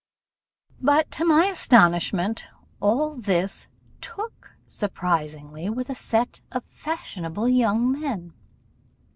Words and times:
But, 0.81 1.11
to 1.11 1.25
my 1.25 1.45
astonishment, 1.45 2.47
all 2.79 3.17
this 3.17 3.67
took 4.01 4.55
surprisingly 4.65 5.69
with 5.69 5.91
a 5.91 5.93
set 5.95 6.41
of 6.51 6.65
fashionable 6.65 7.47
young 7.47 7.91
men. 7.91 8.33